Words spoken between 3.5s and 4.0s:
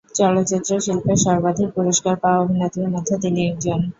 একজন।